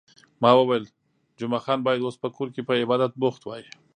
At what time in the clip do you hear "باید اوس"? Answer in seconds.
1.85-2.15